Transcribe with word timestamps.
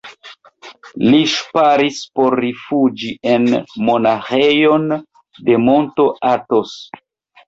Li 1.09 1.17
ŝparis 1.33 1.99
por 2.19 2.35
rifuĝi 2.45 3.11
en 3.33 3.45
monaĥejon 3.89 4.87
de 5.51 5.59
monto 5.67 6.07
Atos. 6.31 6.73